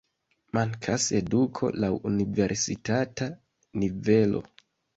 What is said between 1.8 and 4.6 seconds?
laŭ universitata nivelo.